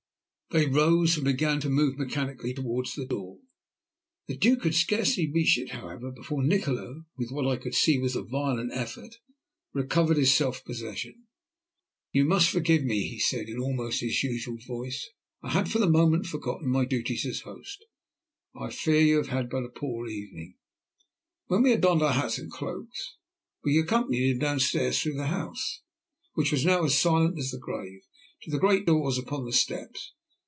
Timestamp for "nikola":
6.43-7.05